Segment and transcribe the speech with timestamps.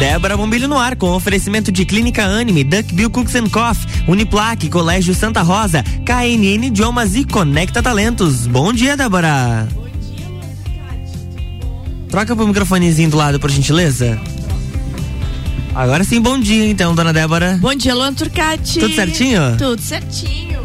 [0.00, 5.14] Débora Bombilho no ar com oferecimento de Clínica Anime, Duckbill Cooks and Coffee, Uniplaque, Colégio
[5.14, 8.46] Santa Rosa, KNN Idiomas e Conecta Talentos.
[8.46, 9.68] Bom dia, Débora.
[9.74, 10.26] Bom dia,
[12.08, 14.18] Troca pro microfonezinho do lado, por gentileza.
[15.74, 17.58] Agora sim, bom dia então, dona Débora.
[17.60, 18.80] Bom dia, Luan Turcati.
[18.80, 19.58] Tudo certinho?
[19.58, 20.59] Tudo certinho.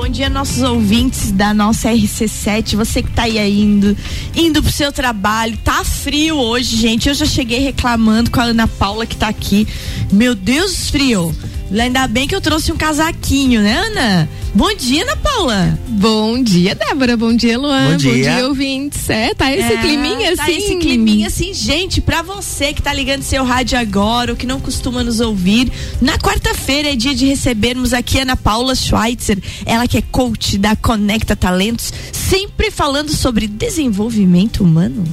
[0.00, 2.74] Bom dia, nossos ouvintes da nossa RC7.
[2.74, 3.94] Você que tá aí indo,
[4.34, 5.58] indo pro seu trabalho.
[5.62, 7.06] Tá frio hoje, gente.
[7.06, 9.68] Eu já cheguei reclamando com a Ana Paula que tá aqui.
[10.10, 11.36] Meu Deus, frio.
[11.78, 14.28] Ainda bem que eu trouxe um casaquinho, né, Ana?
[14.52, 15.78] Bom dia, Ana Paula.
[15.86, 17.16] Bom dia, Débora.
[17.16, 17.92] Bom dia, Luan.
[17.92, 19.08] Bom dia, Bom dia ouvintes.
[19.08, 20.56] É, tá esse é, climinha tá assim.
[20.56, 24.60] esse climinha assim, gente, pra você que tá ligando seu rádio agora, ou que não
[24.60, 25.70] costuma nos ouvir,
[26.00, 30.58] na quarta-feira é dia de recebermos aqui a Ana Paula Schweitzer, ela que é coach
[30.58, 35.04] da Conecta Talentos, sempre falando sobre desenvolvimento humano.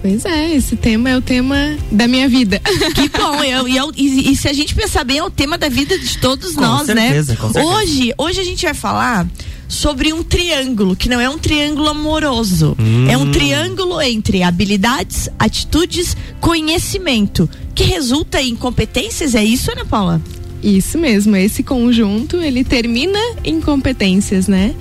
[0.00, 1.56] Pois é, esse tema é o tema
[1.90, 2.60] da minha vida.
[2.94, 5.68] Que bom, eu, eu, e, e, se a gente pensar bem, é o tema da
[5.68, 7.08] vida de todos com nós, né?
[7.08, 7.38] certeza, né?
[7.38, 7.74] Com certeza.
[7.74, 9.26] Hoje, hoje a gente vai falar
[9.68, 12.76] sobre um triângulo, que não é um triângulo amoroso.
[12.78, 13.08] Hum.
[13.08, 20.20] É um triângulo entre habilidades, atitudes, conhecimento, que resulta em competências, é isso, Ana Paula?
[20.62, 24.74] Isso mesmo, esse conjunto, ele termina em competências, né?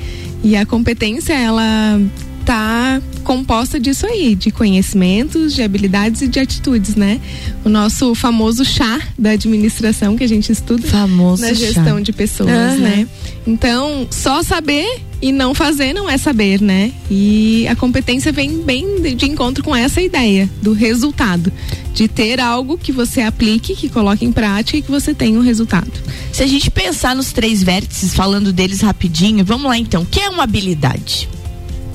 [0.43, 1.99] E a competência, ela
[2.47, 7.19] tá composta disso aí, de conhecimentos, de habilidades e de atitudes, né?
[7.65, 11.99] O nosso famoso chá da administração que a gente estuda famoso na gestão chá.
[11.99, 12.79] de pessoas, uhum.
[12.79, 13.07] né?
[13.45, 16.93] Então, só saber e não fazer não é saber, né?
[17.11, 21.51] E a competência vem bem de, de encontro com essa ideia do resultado,
[21.93, 25.43] de ter algo que você aplique, que coloque em prática e que você tenha um
[25.43, 25.91] resultado.
[26.31, 30.03] Se a gente pensar nos três vértices, falando deles rapidinho, vamos lá então.
[30.03, 31.27] O que é uma habilidade?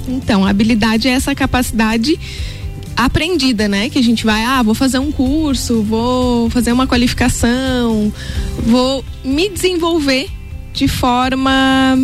[0.08, 2.18] Então, a habilidade é essa capacidade
[2.96, 3.88] aprendida, né?
[3.88, 8.12] Que a gente vai, ah, vou fazer um curso, vou fazer uma qualificação,
[8.66, 10.28] vou me desenvolver
[10.72, 11.96] de forma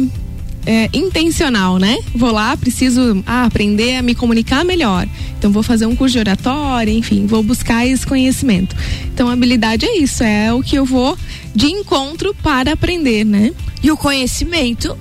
[0.67, 1.99] é, intencional, né?
[2.15, 5.09] Vou lá, preciso ah, aprender a me comunicar melhor.
[5.39, 8.77] Então vou fazer um curso de oratória, enfim, vou buscar esse conhecimento.
[9.13, 11.17] Então a habilidade é isso, é o que eu vou
[11.55, 13.53] de encontro para aprender, né?
[13.83, 14.97] E o conhecimento?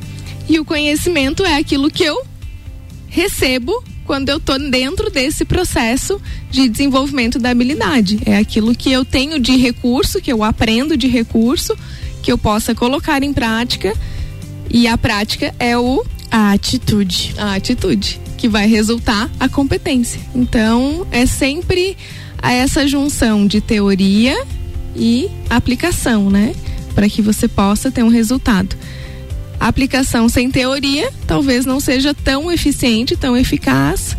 [0.47, 2.23] E o conhecimento é aquilo que eu
[3.07, 8.19] recebo quando eu estou dentro desse processo de desenvolvimento da habilidade.
[8.25, 11.77] É aquilo que eu tenho de recurso, que eu aprendo de recurso,
[12.23, 13.93] que eu possa colocar em prática.
[14.69, 17.33] E a prática é o a atitude.
[17.37, 20.21] A atitude que vai resultar a competência.
[20.35, 21.97] Então, é sempre
[22.41, 24.45] essa junção de teoria
[24.95, 26.55] e aplicação, né?
[26.93, 28.75] Para que você possa ter um resultado.
[29.59, 34.15] A aplicação sem teoria talvez não seja tão eficiente, tão eficaz,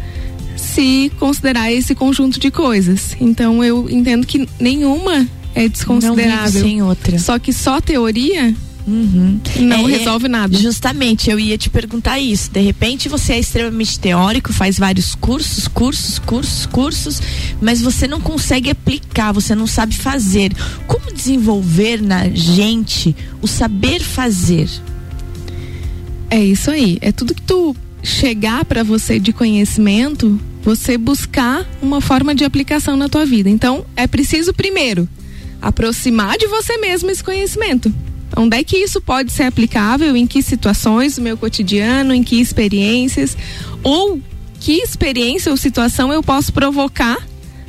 [0.57, 3.17] se considerar esse conjunto de coisas.
[3.21, 6.61] Então eu entendo que nenhuma é desconsiderável.
[6.61, 7.19] Não sem outra.
[7.19, 8.55] Só que só teoria
[8.89, 9.39] Uhum.
[9.61, 10.57] Não é, resolve nada.
[10.57, 12.51] Justamente, eu ia te perguntar isso.
[12.51, 17.23] De repente você é extremamente teórico, faz vários cursos, cursos, cursos, cursos,
[17.61, 20.53] mas você não consegue aplicar, você não sabe fazer.
[20.87, 24.69] Como desenvolver na gente o saber fazer?
[26.31, 26.99] É isso aí.
[27.01, 32.97] É tudo que tu chegar para você de conhecimento, você buscar uma forma de aplicação
[32.97, 33.49] na tua vida.
[33.49, 35.09] Então, é preciso primeiro
[35.61, 37.93] aproximar de você mesmo esse conhecimento.
[38.37, 40.17] Onde é que isso pode ser aplicável?
[40.17, 42.15] Em que situações do meu cotidiano?
[42.15, 43.37] Em que experiências?
[43.83, 44.21] Ou
[44.61, 47.17] que experiência ou situação eu posso provocar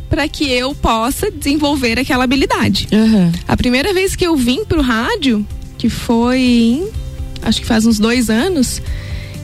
[0.10, 2.88] para que eu possa desenvolver aquela habilidade?
[2.92, 3.32] Uhum.
[3.48, 5.46] A primeira vez que eu vim pro rádio,
[5.78, 6.90] que foi em
[7.42, 8.82] acho que faz uns dois anos,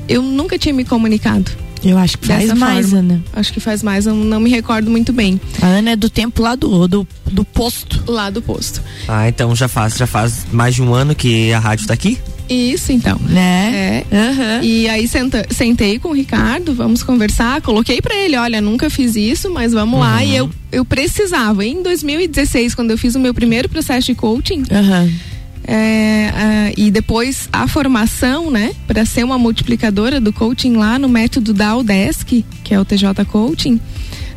[0.08, 1.52] eu nunca tinha me comunicado.
[1.84, 3.00] Eu acho que faz mais, forma.
[3.00, 3.24] Ana.
[3.32, 5.40] Acho que faz mais, eu não me recordo muito bem.
[5.62, 8.04] A Ana é do tempo lá do, do, do posto.
[8.12, 8.82] Lá do posto.
[9.08, 12.18] Ah, então já faz, já faz mais de um ano que a rádio tá aqui?
[12.50, 13.20] Isso, então.
[13.20, 14.04] Né?
[14.12, 14.16] É.
[14.16, 14.64] Uhum.
[14.64, 17.62] E aí senta, sentei com o Ricardo, vamos conversar.
[17.62, 20.00] Coloquei para ele: olha, nunca fiz isso, mas vamos uhum.
[20.00, 20.24] lá.
[20.24, 21.64] E eu, eu precisava.
[21.66, 24.64] Em 2016, quando eu fiz o meu primeiro processo de coaching.
[24.72, 25.35] Uhum
[25.68, 31.54] é, e depois a formação, né, para ser uma multiplicadora do coaching lá no método
[31.54, 33.80] da Udesc, que é o TJ Coaching,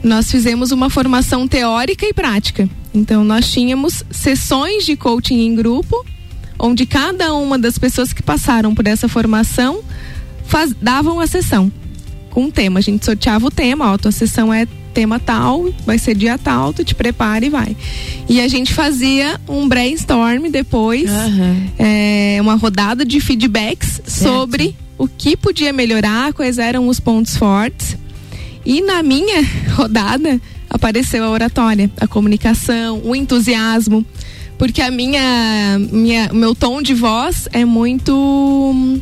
[0.02, 2.68] nós fizemos uma formação teórica e prática.
[2.94, 6.04] Então nós tínhamos sessões de coaching em grupo,
[6.58, 9.80] onde cada uma das pessoas que passaram por essa formação
[10.44, 11.70] faz, davam a sessão
[12.30, 12.78] com um tema.
[12.78, 14.66] A gente sorteava o tema, ó, a tua sessão é
[14.98, 17.76] tema tal, vai ser dia tal, tu te prepara e vai.
[18.28, 21.68] E a gente fazia um brainstorm depois, uhum.
[21.78, 24.10] é, uma rodada de feedbacks certo.
[24.10, 27.96] sobre o que podia melhorar, quais eram os pontos fortes.
[28.66, 29.40] E na minha
[29.76, 34.04] rodada, apareceu a oratória, a comunicação, o entusiasmo,
[34.58, 39.00] porque a minha, minha meu tom de voz é muito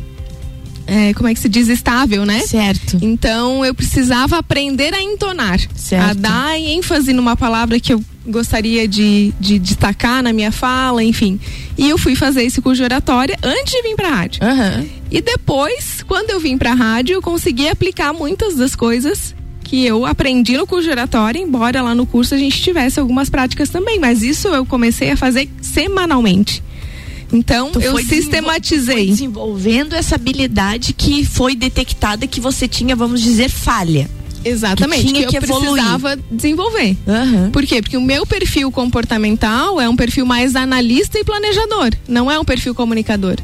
[0.87, 2.39] é, como é que se diz, estável, né?
[2.39, 2.97] Certo.
[3.01, 6.09] Então eu precisava aprender a entonar, certo.
[6.09, 11.39] a dar ênfase numa palavra que eu gostaria de, de destacar na minha fala, enfim.
[11.77, 14.41] E eu fui fazer esse curso de oratória antes de vir para a rádio.
[14.43, 14.89] Uhum.
[15.11, 19.35] E depois, quando eu vim para a rádio, eu consegui aplicar muitas das coisas
[19.67, 23.29] que eu aprendi no curso de oratória, embora lá no curso a gente tivesse algumas
[23.29, 26.63] práticas também, mas isso eu comecei a fazer semanalmente.
[27.31, 29.07] Então, tu eu sistematizei.
[29.07, 34.09] desenvolvendo essa habilidade que foi detectada que você tinha, vamos dizer, falha.
[34.45, 36.95] Exatamente, que, tinha que, eu precisava desenvolver.
[37.05, 37.51] Uhum.
[37.51, 37.81] Por quê?
[37.81, 42.45] Porque o meu perfil comportamental é um perfil mais analista e planejador, não é um
[42.45, 43.35] perfil comunicador.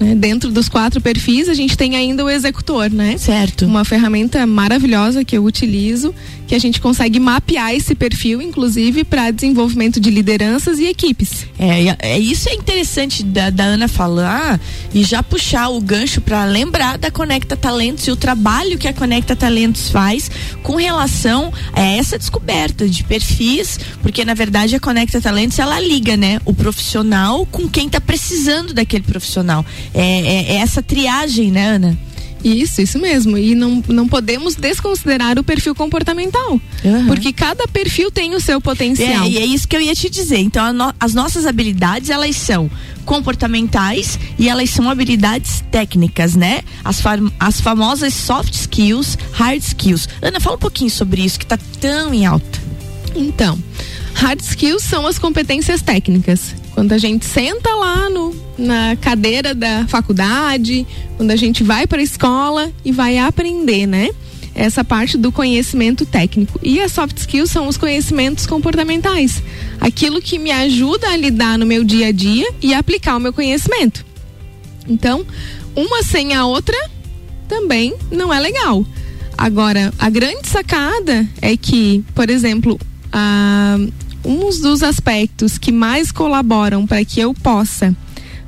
[0.00, 0.14] Né?
[0.14, 3.18] Dentro dos quatro perfis, a gente tem ainda o executor, né?
[3.18, 3.66] Certo.
[3.66, 6.14] Uma ferramenta maravilhosa que eu utilizo,
[6.50, 11.46] que a gente consegue mapear esse perfil, inclusive, para desenvolvimento de lideranças e equipes.
[11.56, 14.58] É, é isso é interessante da, da Ana falar
[14.92, 18.92] e já puxar o gancho para lembrar da Conecta Talentos e o trabalho que a
[18.92, 20.28] Conecta Talentos faz
[20.60, 26.16] com relação a essa descoberta de perfis, porque na verdade a Conecta Talentos ela liga,
[26.16, 29.64] né, o profissional com quem está precisando daquele profissional.
[29.94, 32.09] É, é, é essa triagem, né, Ana?
[32.42, 33.36] Isso, isso mesmo.
[33.36, 36.60] E não, não podemos desconsiderar o perfil comportamental.
[36.84, 37.06] Uhum.
[37.06, 39.24] Porque cada perfil tem o seu potencial.
[39.24, 40.38] É, e é isso que eu ia te dizer.
[40.38, 40.64] Então,
[40.98, 42.70] as nossas habilidades, elas são
[43.04, 46.62] comportamentais e elas são habilidades técnicas, né?
[46.84, 47.02] As,
[47.38, 50.08] as famosas soft skills, hard skills.
[50.22, 52.58] Ana, fala um pouquinho sobre isso que está tão em alta.
[53.14, 53.58] Então,
[54.20, 56.54] hard skills são as competências técnicas.
[56.74, 60.86] Quando a gente senta lá no, na cadeira da faculdade,
[61.16, 64.10] quando a gente vai para a escola e vai aprender, né?
[64.54, 66.60] Essa parte do conhecimento técnico.
[66.62, 69.42] E as soft skills são os conhecimentos comportamentais.
[69.80, 73.32] Aquilo que me ajuda a lidar no meu dia a dia e aplicar o meu
[73.32, 74.04] conhecimento.
[74.86, 75.24] Então,
[75.74, 76.76] uma sem a outra
[77.48, 78.84] também não é legal.
[79.38, 82.78] Agora, a grande sacada é que, por exemplo,
[83.10, 83.78] a,
[84.30, 87.94] um dos aspectos que mais colaboram para que eu possa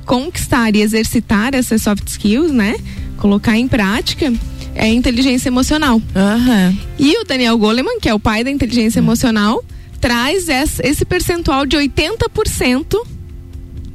[0.05, 2.75] conquistar e exercitar essas soft skills, né?
[3.17, 4.33] Colocar em prática
[4.75, 5.97] é a inteligência emocional.
[5.97, 6.77] Uhum.
[6.97, 9.07] E o Daniel Goleman, que é o pai da inteligência uhum.
[9.07, 9.63] emocional,
[9.99, 12.95] traz esse percentual de 80%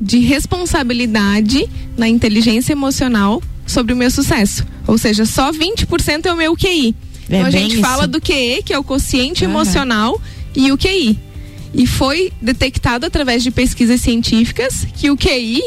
[0.01, 4.65] de responsabilidade na inteligência emocional sobre o meu sucesso.
[4.87, 6.95] Ou seja, só 20% é o meu QI.
[7.29, 7.83] É então a gente isso.
[7.83, 9.51] fala do QE, que é o quociente uhum.
[9.51, 10.21] emocional,
[10.57, 11.19] e o QI.
[11.73, 15.61] E foi detectado através de pesquisas científicas que o QI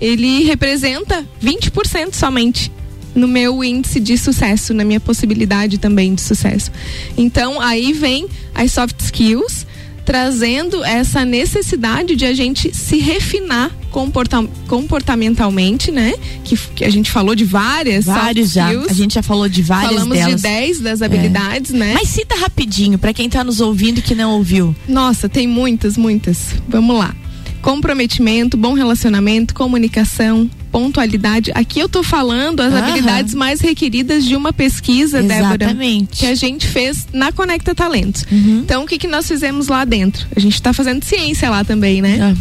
[0.00, 2.72] ele representa 20% somente
[3.14, 6.70] no meu índice de sucesso, na minha possibilidade também de sucesso.
[7.16, 9.66] Então, aí vem as soft skills
[10.04, 16.12] trazendo essa necessidade de a gente se refinar comporta comportamentalmente, né?
[16.42, 18.68] Que, que, a gente falou de várias Vários já.
[18.68, 20.36] A gente já falou de várias Falamos delas.
[20.36, 21.76] de 10 das habilidades, é.
[21.76, 21.94] né?
[21.94, 24.74] Mas cita rapidinho para quem está nos ouvindo que não ouviu.
[24.88, 26.54] Nossa, tem muitas, muitas.
[26.68, 27.14] Vamos lá
[27.64, 31.50] comprometimento, bom relacionamento, comunicação, pontualidade.
[31.54, 32.82] Aqui eu tô falando as Aham.
[32.82, 35.58] habilidades mais requeridas de uma pesquisa, Exatamente.
[35.58, 38.26] Débora, que a gente fez na Conecta Talentos.
[38.30, 38.60] Uhum.
[38.62, 40.26] Então, o que que nós fizemos lá dentro?
[40.36, 42.18] A gente está fazendo ciência lá também, né?
[42.20, 42.36] Ah.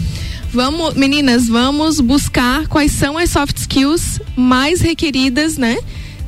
[0.51, 5.77] Vamos, meninas, vamos buscar quais são as soft skills mais requeridas, né?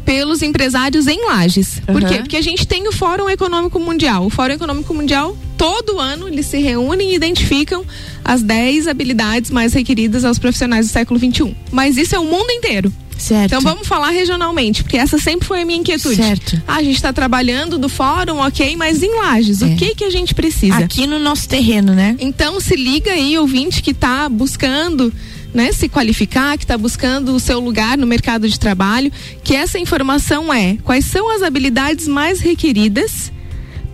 [0.05, 1.81] pelos empresários em Lages.
[1.87, 1.95] Uhum.
[1.95, 2.19] Por quê?
[2.19, 4.27] Porque a gente tem o Fórum Econômico Mundial.
[4.27, 5.35] O Fórum Econômico Mundial,
[5.65, 7.84] todo ano, eles se reúnem e identificam
[8.24, 11.55] as 10 habilidades mais requeridas aos profissionais do século XXI.
[11.72, 12.93] Mas isso é o mundo inteiro.
[13.17, 13.45] Certo.
[13.45, 16.17] Então vamos falar regionalmente, porque essa sempre foi a minha inquietude.
[16.17, 16.62] Certo.
[16.67, 19.65] Ah, a gente está trabalhando do fórum, ok, mas em Lages, é.
[19.65, 20.77] o que que a gente precisa?
[20.77, 22.15] Aqui no nosso terreno, né?
[22.19, 25.12] Então se liga aí, ouvinte que está buscando
[25.51, 29.12] né, se qualificar, que está buscando o seu lugar no mercado de trabalho,
[29.43, 33.31] que essa informação é quais são as habilidades mais requeridas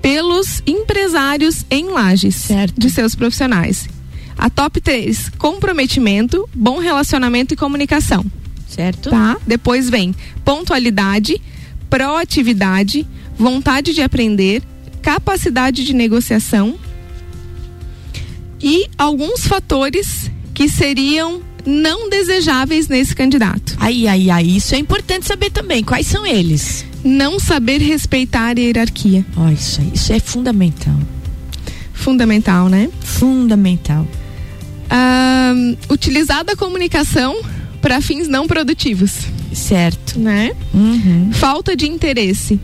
[0.02, 2.80] pelos empresários em lajes certo.
[2.80, 3.88] de seus profissionais.
[4.38, 8.26] A top 3, comprometimento, bom relacionamento e comunicação.
[8.68, 9.10] Certo.
[9.10, 9.38] Tá?
[9.46, 11.40] Depois vem pontualidade,
[11.90, 13.06] proatividade,
[13.38, 14.64] vontade de aprender,
[15.02, 16.76] capacidade de negociação
[18.62, 23.76] e alguns fatores que seriam não desejáveis nesse candidato.
[23.80, 25.84] Aí, aí, aí, isso é importante saber também.
[25.84, 26.86] Quais são eles?
[27.04, 29.26] Não saber respeitar a hierarquia.
[29.36, 30.98] Oh, isso, isso é fundamental.
[31.94, 32.90] Fundamental, né?
[33.00, 34.08] Fundamental.
[34.90, 35.54] Ah,
[35.90, 37.42] utilizar da comunicação
[37.82, 39.20] para fins não produtivos.
[39.54, 40.20] Certo.
[40.20, 40.52] Né?
[40.74, 41.32] Uhum.
[41.34, 42.60] Falta de interesse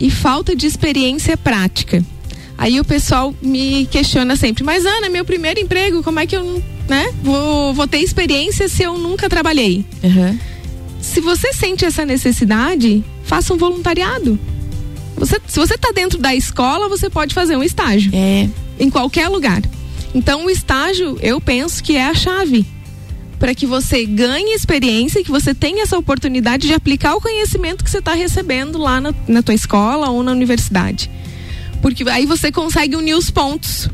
[0.00, 2.04] e falta de experiência prática.
[2.58, 6.62] Aí o pessoal me questiona sempre, mas Ana, meu primeiro emprego, como é que eu
[6.88, 9.84] né, vou, vou ter experiência se eu nunca trabalhei?
[10.02, 10.38] Uhum.
[11.02, 14.38] Se você sente essa necessidade, faça um voluntariado.
[15.16, 18.12] Você, se você está dentro da escola, você pode fazer um estágio.
[18.14, 18.48] É.
[18.78, 19.60] Em qualquer lugar.
[20.14, 22.64] Então, o estágio, eu penso que é a chave
[23.38, 27.82] para que você ganhe experiência e que você tenha essa oportunidade de aplicar o conhecimento
[27.82, 31.10] que você está recebendo lá na, na tua escola ou na universidade.
[31.80, 33.88] Porque aí você consegue unir os pontos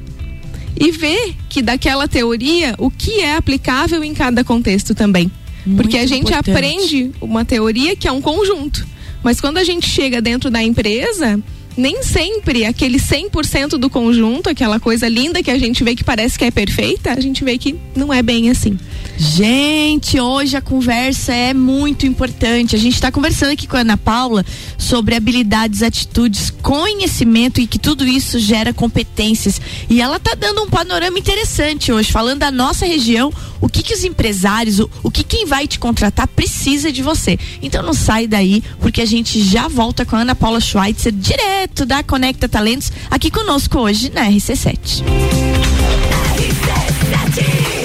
[0.78, 5.32] e ver que daquela teoria o que é aplicável em cada contexto também.
[5.68, 6.50] Muito Porque a gente importante.
[6.50, 8.86] aprende uma teoria que é um conjunto.
[9.22, 11.38] Mas quando a gente chega dentro da empresa,
[11.76, 16.38] nem sempre aquele 100% do conjunto, aquela coisa linda que a gente vê que parece
[16.38, 18.78] que é perfeita, a gente vê que não é bem assim.
[19.18, 22.76] Gente, hoje a conversa é muito importante.
[22.76, 24.46] A gente está conversando aqui com a Ana Paula
[24.78, 29.60] sobre habilidades, atitudes, conhecimento e que tudo isso gera competências.
[29.90, 33.92] E ela está dando um panorama interessante hoje, falando da nossa região, o que que
[33.92, 37.36] os empresários, o, o que quem vai te contratar precisa de você.
[37.60, 41.84] Então não sai daí, porque a gente já volta com a Ana Paula Schweitzer, direto
[41.84, 45.77] da Conecta Talentos, aqui conosco hoje na RC7.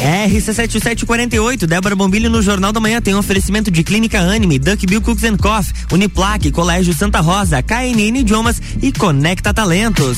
[0.04, 5.02] RC7748, Débora Bombilho no Jornal da Manhã tem um oferecimento de Clínica Anime, Duck Bill
[5.02, 10.18] Cooks and Coffee, Uniplaque, Colégio Santa Rosa, KNN Idiomas e Conecta Talentos.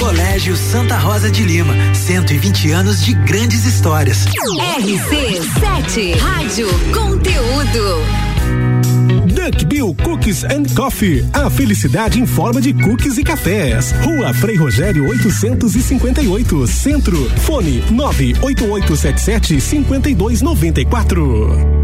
[0.00, 4.24] Colégio Santa Rosa de Lima, 120 anos de grandes histórias.
[4.78, 8.02] RC7 Rádio Conteúdo.
[9.26, 11.22] Duck Bill Cookies and Coffee.
[11.34, 13.92] A felicidade em forma de cookies e cafés.
[14.02, 17.30] Rua Frei Rogério 858, Centro.
[17.42, 21.80] Fone 98877 5294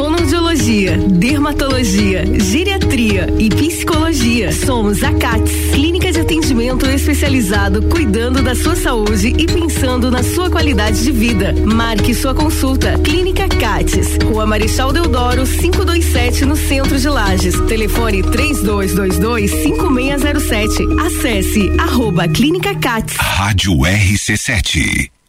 [0.00, 4.50] fonoaudiologia, dermatologia, geriatria e psicologia.
[4.50, 6.09] Somos a CATS, clínica
[7.10, 11.52] especializado cuidando da sua saúde e pensando na sua qualidade de vida.
[11.66, 12.96] Marque sua consulta.
[13.00, 17.58] Clínica CATS, Rua Marechal Deodoro, 527 no centro de Lages.
[17.66, 20.86] Telefone 3222 5607.
[21.04, 23.16] Acesse arroba Clínica CATS.
[23.16, 25.10] Rádio RC7.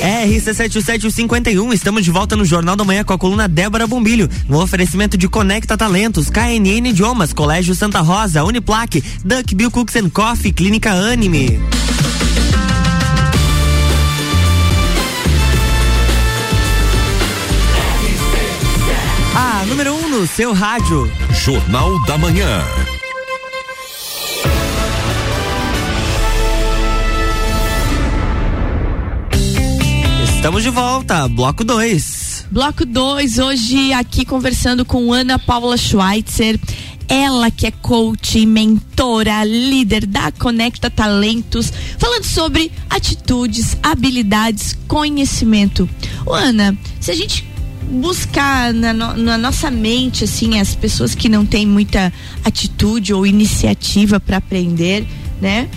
[0.00, 5.16] RC7751, estamos de volta no Jornal da Manhã com a coluna Débora Bombilho, no oferecimento
[5.16, 10.92] de Conecta Talentos, KNN Idiomas, Colégio Santa Rosa, Uniplaque, Duck Bill Cooks and Coffee, Clínica
[10.92, 11.60] Anime.
[19.34, 21.10] A número 1 um no seu rádio.
[21.32, 22.99] Jornal da Manhã.
[30.50, 32.46] Estamos de volta, bloco 2.
[32.50, 36.58] Bloco 2, hoje aqui conversando com Ana Paula Schweitzer.
[37.08, 45.88] Ela que é coach, mentora, líder da Conecta Talentos, falando sobre atitudes, habilidades, conhecimento.
[46.26, 47.48] Ô, Ana, se a gente
[47.88, 52.12] buscar na, no, na, nossa mente assim as pessoas que não têm muita
[52.44, 55.06] atitude ou iniciativa para aprender,
[55.40, 55.68] né?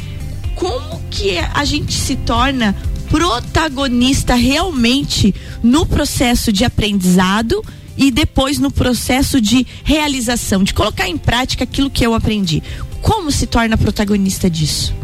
[0.55, 2.75] Como que a gente se torna
[3.13, 7.63] protagonista realmente no processo de aprendizado
[7.95, 12.63] e depois no processo de realização, de colocar em prática aquilo que eu aprendi.
[13.03, 14.95] Como se torna protagonista disso?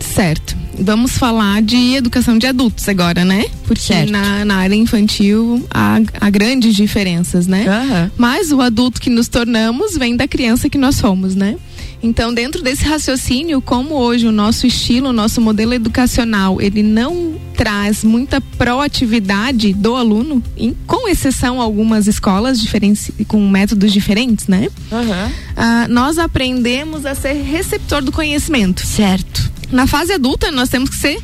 [0.00, 0.56] Certo.
[0.76, 3.44] Vamos falar de educação de adultos agora, né?
[3.64, 7.64] Porque na, na, área infantil há, há grandes diferenças, né?
[7.64, 8.10] Uhum.
[8.16, 11.56] Mas o adulto que nos tornamos vem da criança que nós somos, né?
[12.02, 17.40] Então, dentro desse raciocínio, como hoje o nosso estilo, o nosso modelo educacional, ele não
[17.56, 24.68] traz muita proatividade do aluno, em, com exceção algumas escolas diferentes, com métodos diferentes, né?
[24.90, 25.32] Uhum.
[25.56, 28.84] Ah, nós aprendemos a ser receptor do conhecimento.
[28.84, 29.52] Certo.
[29.70, 31.20] Na fase adulta, nós temos que ser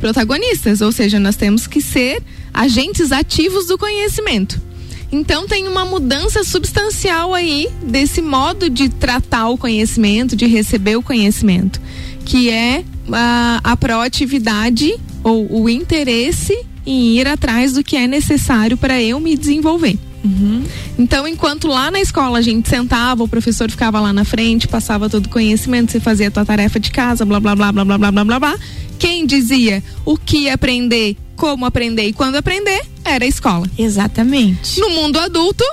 [0.00, 4.60] protagonistas, ou seja, nós temos que ser agentes ativos do conhecimento.
[5.10, 11.02] Então tem uma mudança substancial aí desse modo de tratar o conhecimento, de receber o
[11.02, 11.80] conhecimento,
[12.24, 18.76] que é a, a proatividade ou o interesse em ir atrás do que é necessário
[18.76, 19.98] para eu me desenvolver.
[20.24, 20.64] Uhum.
[20.98, 25.08] Então, enquanto lá na escola a gente sentava, o professor ficava lá na frente, passava
[25.08, 27.98] todo o conhecimento, você fazia a tua tarefa de casa, blá blá blá blá blá
[27.98, 28.58] blá blá blá blá.
[28.98, 33.68] Quem dizia o que aprender como aprender e quando aprender era a escola.
[33.78, 34.80] Exatamente.
[34.80, 35.64] No mundo adulto,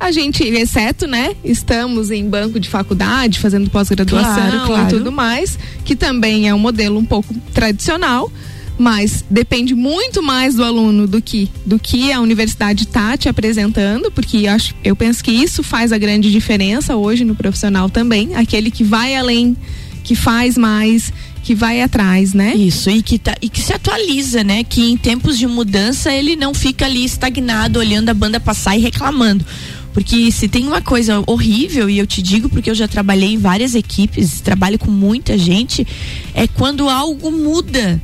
[0.00, 4.88] a gente, exceto, né, estamos em banco de faculdade, fazendo pós-graduação claro, claro.
[4.88, 8.32] e tudo mais, que também é um modelo um pouco tradicional,
[8.78, 14.10] mas depende muito mais do aluno do que do que a universidade está te apresentando,
[14.10, 18.70] porque acho, eu penso que isso faz a grande diferença hoje no profissional também, aquele
[18.70, 19.54] que vai além,
[20.02, 22.54] que faz mais, que vai atrás, né?
[22.54, 24.62] Isso, e que, tá, e que se atualiza, né?
[24.62, 28.80] Que em tempos de mudança ele não fica ali estagnado, olhando a banda passar e
[28.80, 29.44] reclamando.
[29.92, 33.38] Porque se tem uma coisa horrível, e eu te digo porque eu já trabalhei em
[33.38, 35.86] várias equipes, trabalho com muita gente,
[36.34, 38.00] é quando algo muda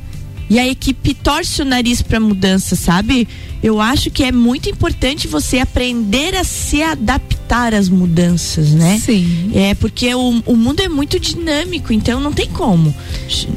[0.49, 3.27] e a equipe torce o nariz para mudança, sabe?
[3.61, 7.36] Eu acho que é muito importante você aprender a se adaptar
[7.77, 8.99] às mudanças, né?
[9.03, 9.51] Sim.
[9.53, 12.93] É porque o, o mundo é muito dinâmico, então não tem como.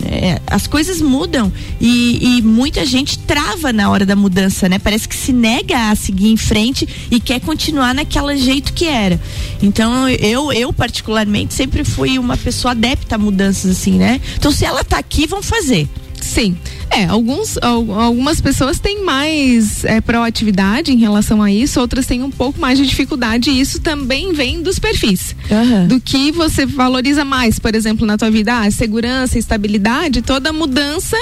[0.05, 4.79] É, as coisas mudam e, e, muita gente trava na hora da mudança, né?
[4.79, 9.21] Parece que se nega a seguir em frente e quer continuar naquele jeito que era.
[9.63, 14.21] Então eu, eu particularmente sempre fui uma pessoa adepta a mudanças assim, né?
[14.37, 15.89] Então se ela tá aqui, vão fazer.
[16.25, 16.57] Sim.
[16.91, 22.31] É, alguns, algumas pessoas têm mais é, proatividade em relação a isso, outras têm um
[22.31, 25.37] pouco mais de dificuldade e isso também vem dos perfis.
[25.51, 25.87] Uhum.
[25.87, 31.17] Do que você valoriza mais, por exemplo, na tua vida, ah, segurança, estabilidade, toda mudança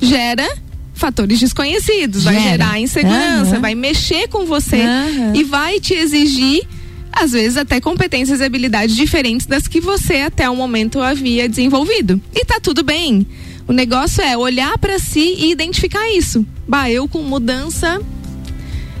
[0.00, 0.48] gera
[0.94, 2.34] fatores desconhecidos, Gera.
[2.34, 3.60] vai gerar insegurança, uhum.
[3.60, 5.34] vai mexer com você uhum.
[5.34, 6.66] e vai te exigir
[7.12, 12.20] às vezes até competências e habilidades diferentes das que você até o momento havia desenvolvido.
[12.34, 13.26] E tá tudo bem.
[13.66, 16.44] O negócio é olhar para si e identificar isso.
[16.66, 18.00] Bah, eu com mudança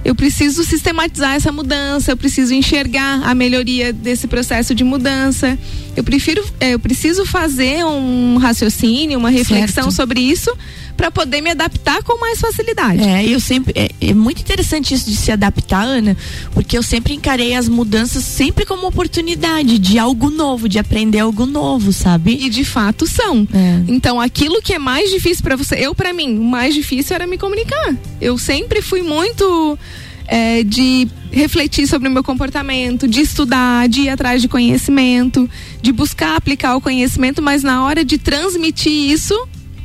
[0.04, 5.56] eu preciso sistematizar essa mudança, eu preciso enxergar a melhoria desse processo de mudança.
[5.94, 9.96] Eu prefiro, é, eu preciso fazer um raciocínio, uma reflexão certo.
[9.96, 10.50] sobre isso
[10.96, 13.02] para poder me adaptar com mais facilidade.
[13.02, 16.16] É, eu sempre é, é, muito interessante isso de se adaptar, Ana,
[16.52, 21.46] porque eu sempre encarei as mudanças sempre como oportunidade de algo novo, de aprender algo
[21.46, 22.38] novo, sabe?
[22.40, 23.46] E de fato são.
[23.52, 23.82] É.
[23.88, 27.26] Então, aquilo que é mais difícil para você, eu para mim, o mais difícil era
[27.26, 27.94] me comunicar.
[28.20, 29.78] Eu sempre fui muito
[30.26, 35.48] é, de refletir sobre o meu comportamento, de estudar, de ir atrás de conhecimento,
[35.80, 39.34] de buscar aplicar o conhecimento, mas na hora de transmitir isso,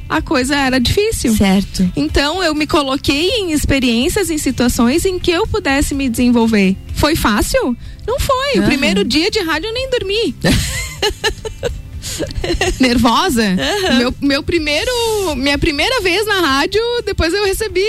[0.09, 1.35] a coisa era difícil.
[1.35, 1.89] Certo.
[1.95, 6.75] Então eu me coloquei em experiências, em situações em que eu pudesse me desenvolver.
[6.93, 7.75] Foi fácil?
[8.07, 8.53] Não foi.
[8.55, 8.63] Uhum.
[8.63, 10.35] O primeiro dia de rádio eu nem dormi.
[12.79, 13.43] Nervosa?
[13.43, 13.97] Uhum.
[13.97, 14.91] Meu, meu primeiro,
[15.35, 17.85] minha primeira vez na rádio, depois eu recebi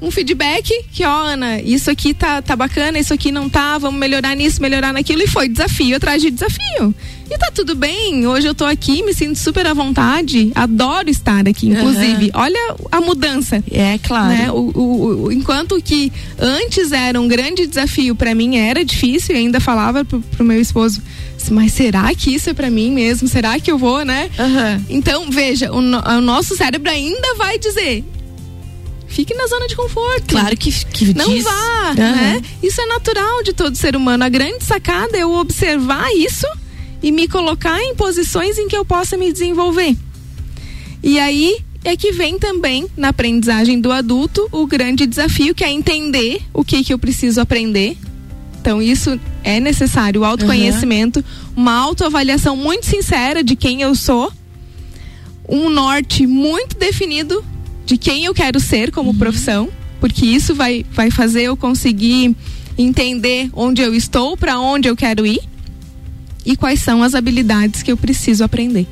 [0.00, 3.98] um feedback que, ó, Ana, isso aqui tá, tá bacana, isso aqui não tá, vamos
[3.98, 5.22] melhorar nisso, melhorar naquilo.
[5.22, 6.94] E foi desafio atrás de desafio.
[7.32, 11.48] E tá tudo bem, hoje eu tô aqui, me sinto super à vontade, adoro estar
[11.48, 12.26] aqui, inclusive.
[12.26, 12.30] Uhum.
[12.34, 13.64] Olha a mudança.
[13.70, 14.28] É, claro.
[14.28, 14.52] Né?
[14.52, 19.40] O, o, o, enquanto que antes era um grande desafio para mim, era difícil, eu
[19.40, 21.00] ainda falava pro, pro meu esposo,
[21.50, 23.26] mas será que isso é para mim mesmo?
[23.26, 24.28] Será que eu vou, né?
[24.38, 24.84] Uhum.
[24.90, 28.04] Então, veja, o, o nosso cérebro ainda vai dizer,
[29.08, 30.26] Fique na zona de conforto.
[30.26, 31.44] Claro que, que Não diz.
[31.44, 31.94] vá, Aham.
[31.96, 32.42] né?
[32.62, 34.24] Isso é natural de todo ser humano.
[34.24, 36.46] A grande sacada é eu observar isso
[37.02, 39.96] e me colocar em posições em que eu possa me desenvolver.
[41.02, 45.70] E aí é que vem também na aprendizagem do adulto o grande desafio que é
[45.70, 47.96] entender o que que eu preciso aprender.
[48.60, 51.24] Então isso é necessário, o autoconhecimento,
[51.56, 54.32] uma autoavaliação muito sincera de quem eu sou,
[55.48, 57.44] um norte muito definido
[57.84, 59.68] de quem eu quero ser como profissão,
[60.00, 62.36] porque isso vai, vai fazer eu conseguir
[62.78, 65.40] entender onde eu estou, para onde eu quero ir
[66.44, 68.86] e quais são as habilidades que eu preciso aprender.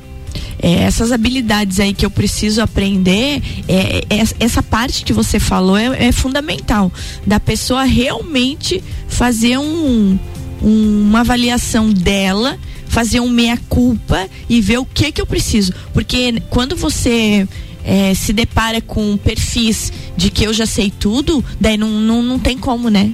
[0.61, 5.75] É, essas habilidades aí que eu preciso aprender, é, é- essa parte que você falou
[5.75, 6.91] é, é fundamental.
[7.25, 10.17] Da pessoa realmente fazer um,
[10.61, 15.73] um- uma avaliação dela, fazer um meia-culpa e ver o que que eu preciso.
[15.93, 17.47] Porque quando você
[17.83, 22.37] é, se depara com perfis de que eu já sei tudo, daí não, não, não
[22.39, 23.11] tem como, né?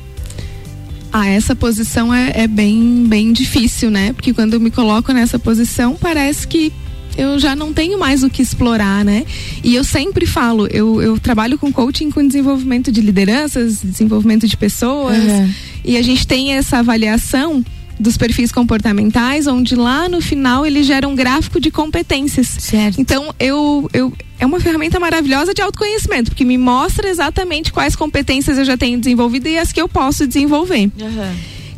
[1.12, 4.14] Ah, essa posição é, é bem, bem difícil, né?
[4.14, 6.72] Porque quando eu me coloco nessa posição, parece que
[7.18, 9.26] eu já não tenho mais o que explorar, né?
[9.64, 14.56] E eu sempre falo, eu, eu trabalho com coaching com desenvolvimento de lideranças, desenvolvimento de
[14.56, 15.50] pessoas, Uhum.
[15.84, 17.66] e a gente tem essa avaliação
[18.00, 22.48] dos perfis comportamentais, onde lá no final ele gera um gráfico de competências.
[22.48, 23.00] Certo.
[23.00, 28.58] Então, eu, eu é uma ferramenta maravilhosa de autoconhecimento, porque me mostra exatamente quais competências
[28.58, 30.92] eu já tenho desenvolvido e as que eu posso desenvolver.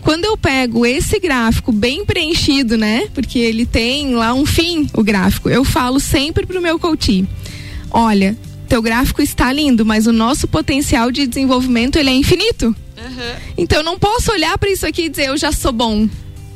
[0.01, 3.07] Quando eu pego esse gráfico bem preenchido, né?
[3.13, 5.49] Porque ele tem lá um fim, o gráfico.
[5.49, 7.25] Eu falo sempre pro meu coach:
[7.91, 12.75] olha, teu gráfico está lindo, mas o nosso potencial de desenvolvimento ele é infinito.
[13.57, 16.07] Então eu não posso olhar para isso aqui e dizer eu já sou bom.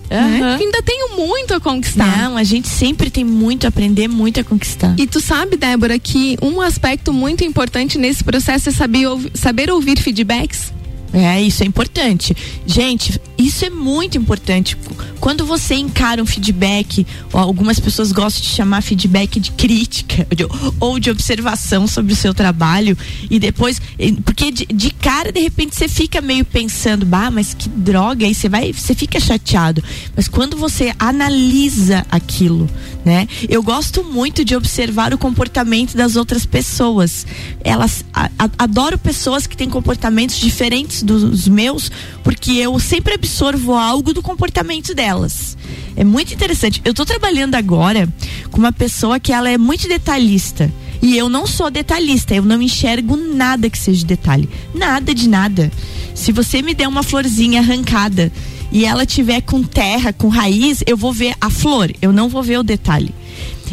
[0.10, 0.40] Né?
[0.40, 2.18] Porque Ainda tenho muito a conquistar.
[2.18, 4.94] Não, a gente sempre tem muito a aprender, muito a conquistar.
[4.98, 10.00] E tu sabe, Débora, que um aspecto muito importante nesse processo é saber, saber ouvir
[10.00, 10.72] feedbacks?
[11.14, 12.36] É, isso é importante.
[12.66, 14.78] Gente, isso é muito importante.
[15.20, 20.46] Quando você encara um feedback, algumas pessoas gostam de chamar feedback de crítica de-
[20.80, 22.98] ou de observação sobre o seu trabalho,
[23.30, 23.82] e depois,
[24.26, 28.34] porque de, de cara, de repente, você fica meio pensando, bah, mas que droga, aí
[28.36, 29.84] você vai, você fica chateado.
[30.16, 32.70] Mas quando você analisa aquilo,
[33.06, 33.28] né?
[33.50, 37.26] Eu gosto muito de observar o comportamento das outras pessoas.
[37.64, 41.92] Elas a- a- adoro pessoas que têm comportamentos diferentes dos meus,
[42.24, 43.33] porque eu sempre absorvo
[43.78, 45.58] algo do comportamento delas.
[45.96, 46.82] É muito interessante.
[46.84, 48.08] Eu tô trabalhando agora
[48.52, 50.72] com uma pessoa que ela é muito detalhista.
[51.02, 54.50] E eu não sou detalhista, eu não enxergo nada que seja detalhe.
[54.74, 55.72] Nada de nada.
[56.16, 58.32] Se você me der uma florzinha arrancada
[58.72, 62.42] e ela tiver com terra, com raiz, eu vou ver a flor, eu não vou
[62.42, 63.14] ver o detalhe.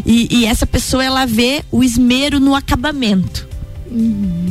[0.05, 3.49] E, e essa pessoa, ela vê o esmero no acabamento.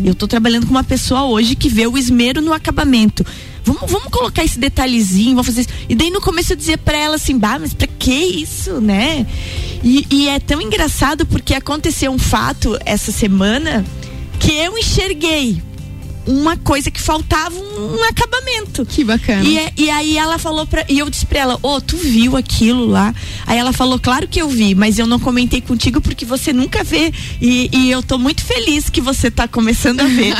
[0.04, 3.26] Eu tô trabalhando com uma pessoa hoje que vê o esmero no acabamento.
[3.70, 5.70] Vamos, vamos colocar esse detalhezinho, vamos fazer isso.
[5.88, 9.28] E daí no começo eu dizia pra ela assim, bah, mas pra que isso, né?
[9.84, 13.86] E, e é tão engraçado porque aconteceu um fato essa semana
[14.40, 15.62] que eu enxerguei
[16.30, 18.86] uma coisa que faltava um, um acabamento.
[18.86, 19.44] Que bacana.
[19.44, 20.86] E, é- e aí ela falou pra.
[20.88, 23.13] E eu disse pra ela, ô, tu viu aquilo lá?
[23.48, 26.84] Aí ela falou, claro que eu vi, mas eu não comentei contigo porque você nunca
[26.84, 27.12] vê.
[27.42, 30.34] E, e eu tô muito feliz que você tá começando a ver.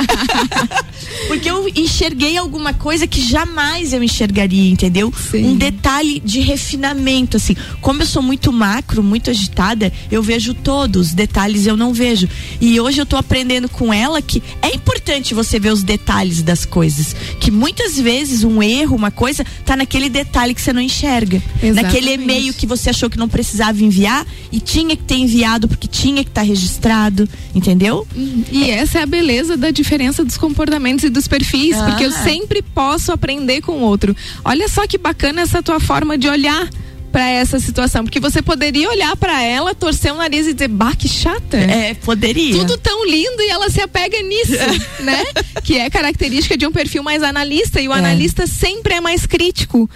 [1.28, 5.12] porque eu enxerguei alguma coisa que jamais eu enxergaria, entendeu?
[5.34, 7.56] Um detalhe de refinamento, assim.
[7.82, 12.28] Como eu sou muito macro, muito agitada, eu vejo todos, os detalhes eu não vejo.
[12.62, 16.66] E hoje eu tô aprendendo com ela que é importante você ver os detalhes das
[16.66, 17.16] coisas.
[17.40, 21.42] Que muitas vezes um erro, uma coisa, tá naquele detalhe que você não enxerga.
[21.56, 21.70] Naquele
[22.10, 22.14] Exatamente.
[22.24, 26.24] e-mail que você achou que não precisava enviar e tinha que ter enviado porque tinha
[26.24, 28.08] que estar registrado, entendeu?
[28.52, 31.86] E essa é a beleza da diferença dos comportamentos e dos perfis, Ah.
[31.86, 34.16] porque eu sempre posso aprender com o outro.
[34.44, 36.70] Olha só que bacana essa tua forma de olhar
[37.12, 40.96] pra essa situação, porque você poderia olhar pra ela, torcer o nariz e dizer, bah,
[40.96, 41.58] que chata.
[41.58, 42.54] É, poderia.
[42.54, 44.54] Tudo tão lindo e ela se apega nisso,
[45.04, 45.24] né?
[45.64, 47.98] Que é característica de um perfil mais analista e o É.
[47.98, 49.90] analista sempre é mais crítico.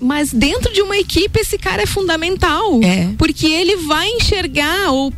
[0.00, 3.08] Mas dentro de uma equipe esse cara é fundamental, É.
[3.18, 5.12] porque ele vai enxergar ou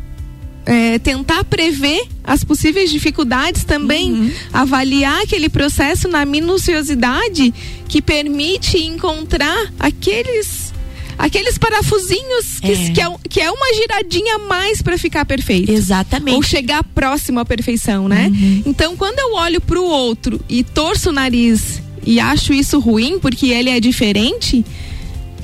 [0.65, 4.31] é, tentar prever as possíveis dificuldades também, Uhum.
[4.53, 7.53] avaliar aquele processo na minuciosidade
[7.87, 10.72] que permite encontrar aqueles
[11.17, 12.89] aqueles parafusinhos que É.
[12.91, 15.71] que é, que é uma giradinha a mais para ficar perfeito.
[15.71, 16.35] Exatamente.
[16.35, 18.31] Ou chegar próximo à perfeição, né?
[18.65, 23.47] Então, quando eu olho pro outro e torço o nariz e acho isso ruim porque
[23.47, 24.65] ele é diferente,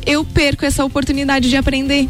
[0.06, 2.08] eu perco essa oportunidade de aprender.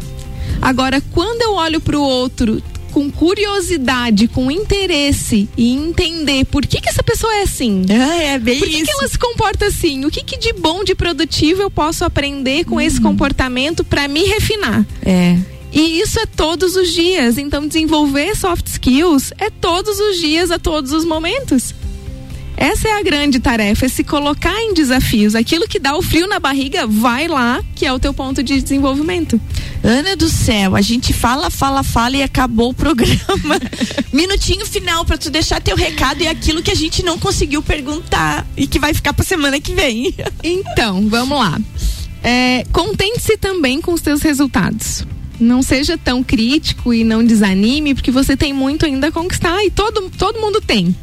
[0.60, 6.88] Agora, quando eu olho pro outro com curiosidade, com interesse e entender por que que
[6.88, 7.84] essa pessoa é assim.
[7.90, 8.84] Ah, é bem Por que, isso.
[8.84, 10.04] que ela se comporta assim?
[10.04, 14.24] O que, que de bom, de produtivo eu posso aprender com esse comportamento para me
[14.24, 14.84] refinar?
[15.02, 15.38] É.
[15.72, 17.38] E isso é todos os dias.
[17.38, 21.74] Então, desenvolver soft skills é todos os dias, a todos os momentos.
[22.60, 25.34] Essa é a grande tarefa, é se colocar em desafios.
[25.34, 28.60] Aquilo que dá o frio na barriga, vai lá, que é o teu ponto de
[28.60, 29.40] desenvolvimento.
[29.82, 33.58] Ana do céu, a gente fala, fala, fala e acabou o programa.
[34.12, 38.46] Minutinho final pra tu deixar teu recado e aquilo que a gente não conseguiu perguntar
[38.54, 40.14] e que vai ficar pra semana que vem.
[40.44, 41.58] Então, vamos lá.
[42.22, 45.06] É, Contente-se também com os teus resultados.
[45.38, 49.70] Não seja tão crítico e não desanime, porque você tem muito ainda a conquistar e
[49.70, 50.94] todo, todo mundo tem.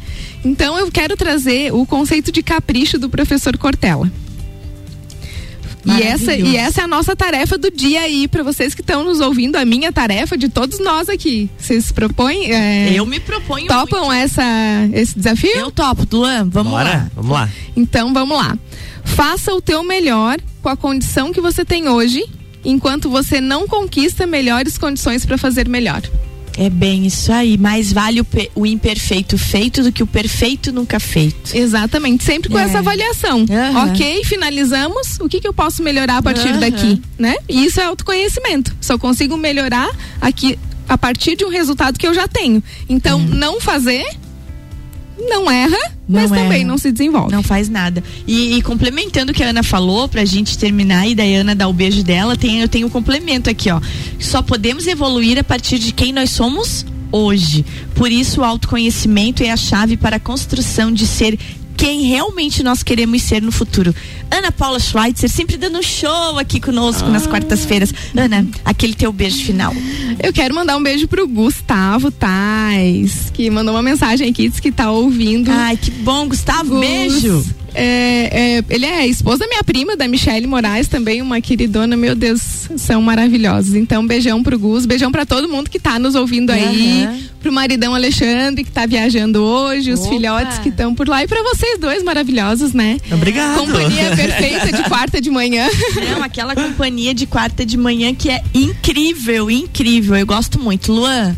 [0.47, 4.09] Então, eu quero trazer o conceito de capricho do professor Cortella.
[5.85, 9.05] E essa, e essa é a nossa tarefa do dia aí, para vocês que estão
[9.05, 11.49] nos ouvindo, a minha tarefa de todos nós aqui.
[11.57, 12.51] Vocês se propõem?
[12.51, 14.43] é, Eu me proponho Topam essa,
[14.93, 15.49] esse desafio?
[15.55, 17.11] Eu topo, Luan, vamos Bora, lá.
[17.15, 17.49] vamos lá.
[17.75, 18.57] Então vamos lá.
[19.05, 22.21] Faça o teu melhor com a condição que você tem hoje,
[22.65, 26.01] enquanto você não conquista melhores condições para fazer melhor.
[26.57, 27.57] É bem isso aí.
[27.57, 31.55] Mais vale o, o imperfeito feito do que o perfeito nunca feito.
[31.55, 32.63] Exatamente, sempre com É.
[32.63, 33.45] essa avaliação.
[33.49, 33.91] Aham.
[33.91, 35.19] Ok, finalizamos.
[35.19, 36.59] O que, que eu posso melhorar a partir Aham.
[36.59, 37.35] daqui, né?
[37.47, 38.75] E isso é autoconhecimento.
[38.81, 39.89] Só consigo melhorar
[40.19, 40.57] aqui
[40.89, 42.63] a partir de um resultado que eu já tenho.
[42.89, 44.05] Então, não fazer,
[45.17, 45.77] não erra,
[46.07, 46.67] mas Não também erra.
[46.67, 47.31] não se desenvolve.
[47.31, 48.03] Não faz nada.
[48.27, 51.55] E, e complementando o que a Ana falou, pra gente terminar e daí a Ana
[51.55, 53.81] dar o beijo dela, tem, eu tenho um complemento aqui, ó.
[54.19, 57.65] Só podemos evoluir a partir de quem nós somos hoje.
[57.95, 61.37] Por isso, o autoconhecimento é a chave para a construção de ser
[61.77, 63.93] quem realmente nós queremos ser no futuro.
[64.31, 67.93] Ana Paula Schweitzer sempre dando um show aqui conosco nas quartas-feiras.
[68.15, 69.73] Ana, aquele teu beijo final.
[70.21, 74.71] Eu quero mandar um beijo pro Gustavo Tais, que mandou uma mensagem aqui, disse que
[74.71, 75.51] tá ouvindo.
[75.51, 76.79] Ai, que bom, Gustavo, Gus.
[76.79, 77.45] beijo.
[77.73, 82.15] É, é, ele é esposa da minha prima, da Michelle Moraes, também uma queridona, meu
[82.15, 82.41] Deus,
[82.77, 83.75] são maravilhosos.
[83.75, 87.19] Então, beijão pro Gus, beijão pra todo mundo que tá nos ouvindo aí, Aham.
[87.41, 90.09] pro maridão Alexandre que tá viajando hoje, os Opa.
[90.09, 92.97] filhotes que estão por lá e pra vocês dois maravilhosos, né?
[93.11, 93.59] Obrigado.
[93.59, 95.67] Companhia perfeita de quarta de manhã.
[96.13, 100.15] Não, aquela companhia de quarta de manhã que é incrível, incrível.
[100.15, 100.91] Eu gosto muito.
[100.91, 101.35] Luan,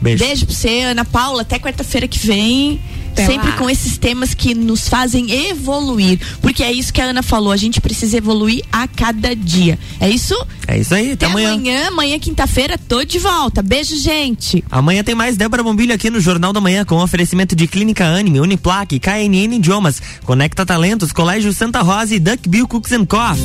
[0.00, 0.24] Beijo.
[0.24, 2.80] beijo pra você, Ana Paula, até quarta-feira que vem.
[3.12, 3.56] Até sempre lá.
[3.56, 6.18] com esses temas que nos fazem evoluir.
[6.40, 9.78] Porque é isso que a Ana falou, a gente precisa evoluir a cada dia.
[9.98, 10.34] É isso?
[10.66, 11.52] É isso aí, até, Até amanhã.
[11.54, 13.62] amanhã, amanhã quinta-feira, tô de volta.
[13.62, 14.62] Beijo, gente.
[14.70, 18.40] Amanhã tem mais Débora Bombilho aqui no Jornal da Manhã com oferecimento de Clínica Anime,
[18.40, 23.42] Uniplaque, KNN Idiomas, Conecta Talentos, Colégio Santa Rosa e Duck Bill Cooks and Coffee.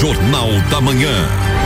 [0.00, 1.57] Jornal da Manhã.